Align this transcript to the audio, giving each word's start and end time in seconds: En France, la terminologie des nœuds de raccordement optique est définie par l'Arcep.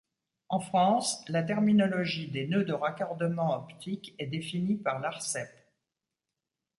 En 0.49 0.59
France, 0.59 1.23
la 1.29 1.43
terminologie 1.43 2.31
des 2.31 2.47
nœuds 2.47 2.63
de 2.63 2.73
raccordement 2.73 3.55
optique 3.55 4.15
est 4.17 4.25
définie 4.25 4.77
par 4.77 4.97
l'Arcep. 4.99 5.47